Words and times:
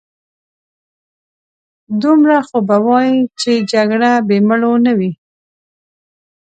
دومره 2.01 2.35
خو 2.47 2.57
به 2.67 2.77
وايې 2.85 3.15
چې 3.39 3.51
جګړه 3.71 4.11
بې 4.27 4.37
مړو 4.47 4.73
نه 4.85 4.93
وي. 4.97 5.11